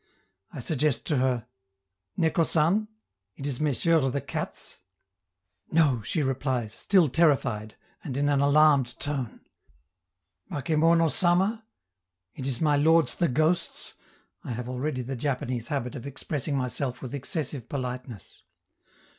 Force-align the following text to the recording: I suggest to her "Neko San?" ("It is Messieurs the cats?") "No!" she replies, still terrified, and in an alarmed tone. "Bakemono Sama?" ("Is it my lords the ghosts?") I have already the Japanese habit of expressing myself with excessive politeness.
I 0.51 0.61
suggest 0.61 1.05
to 1.05 1.17
her 1.17 1.45
"Neko 2.17 2.43
San?" 2.43 2.87
("It 3.35 3.45
is 3.45 3.59
Messieurs 3.61 4.11
the 4.11 4.19
cats?") 4.19 4.79
"No!" 5.71 6.01
she 6.01 6.23
replies, 6.23 6.73
still 6.73 7.07
terrified, 7.07 7.75
and 8.03 8.17
in 8.17 8.27
an 8.27 8.41
alarmed 8.41 8.99
tone. 8.99 9.41
"Bakemono 10.49 11.07
Sama?" 11.11 11.67
("Is 12.33 12.55
it 12.57 12.61
my 12.63 12.77
lords 12.77 13.13
the 13.13 13.27
ghosts?") 13.27 13.93
I 14.43 14.53
have 14.53 14.67
already 14.67 15.03
the 15.03 15.15
Japanese 15.15 15.67
habit 15.67 15.95
of 15.95 16.07
expressing 16.07 16.57
myself 16.57 17.03
with 17.03 17.13
excessive 17.13 17.69
politeness. 17.69 18.41